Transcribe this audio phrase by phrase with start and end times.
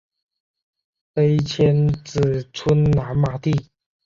[1.13, 3.53] 碑迁址村南马地。